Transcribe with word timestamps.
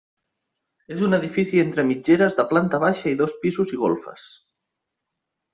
És 0.95 1.03
un 1.07 1.17
edifici 1.17 1.61
entre 1.65 1.85
mitgeres 1.91 2.39
de 2.41 2.47
planta 2.53 2.81
baixa 2.87 3.13
i 3.15 3.15
dos 3.23 3.39
pisos 3.45 3.77
i 3.79 3.83
golfes. 3.87 4.29